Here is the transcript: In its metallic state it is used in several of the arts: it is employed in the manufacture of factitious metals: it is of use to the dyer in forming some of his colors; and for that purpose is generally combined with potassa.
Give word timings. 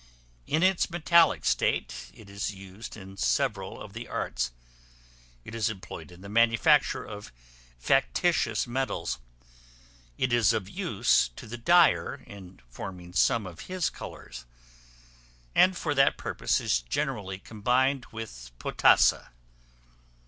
In 0.47 0.63
its 0.63 0.89
metallic 0.89 1.45
state 1.45 2.09
it 2.15 2.27
is 2.27 2.49
used 2.55 2.97
in 2.97 3.17
several 3.17 3.79
of 3.79 3.93
the 3.93 4.07
arts: 4.07 4.51
it 5.45 5.53
is 5.53 5.69
employed 5.69 6.11
in 6.11 6.21
the 6.21 6.27
manufacture 6.27 7.03
of 7.03 7.31
factitious 7.77 8.65
metals: 8.65 9.19
it 10.17 10.33
is 10.33 10.53
of 10.53 10.67
use 10.67 11.29
to 11.35 11.45
the 11.45 11.55
dyer 11.59 12.15
in 12.25 12.61
forming 12.67 13.13
some 13.13 13.45
of 13.45 13.67
his 13.69 13.91
colors; 13.91 14.47
and 15.53 15.77
for 15.77 15.93
that 15.93 16.17
purpose 16.17 16.59
is 16.59 16.81
generally 16.81 17.37
combined 17.37 18.05
with 18.11 18.49
potassa. 18.57 19.29